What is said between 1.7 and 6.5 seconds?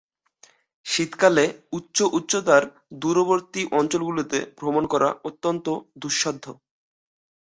উচ্চ উচ্চতার দূরবর্তী অঞ্চলগুলিতে ভ্রমণ অত্যন্ত দুঃসাধ্য।